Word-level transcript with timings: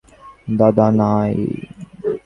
দাদা 0.47 0.87
নাই? 0.99 1.33